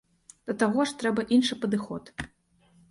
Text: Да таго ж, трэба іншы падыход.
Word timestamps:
Да 0.51 0.55
таго 0.63 0.87
ж, 0.91 0.95
трэба 1.03 1.27
іншы 1.39 1.59
падыход. 1.65 2.13